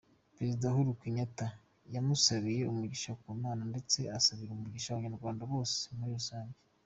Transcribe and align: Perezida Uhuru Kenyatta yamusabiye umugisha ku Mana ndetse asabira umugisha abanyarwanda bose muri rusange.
Perezida 0.35 0.65
Uhuru 0.71 0.91
Kenyatta 1.01 1.47
yamusabiye 1.95 2.61
umugisha 2.71 3.11
ku 3.21 3.27
Mana 3.43 3.61
ndetse 3.71 3.99
asabira 4.17 4.51
umugisha 4.53 4.87
abanyarwanda 4.91 5.43
bose 5.51 5.81
muri 5.97 6.11
rusange. 6.19 6.57